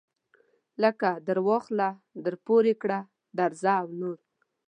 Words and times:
لکه 0.83 1.09
درواخله 1.27 1.89
درپورې 2.25 2.73
کړه 2.81 2.99
درځه 3.37 3.73
او 3.81 3.87
نور. 3.99 4.17